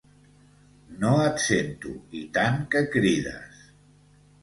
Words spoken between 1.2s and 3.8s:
et sento i tant que crides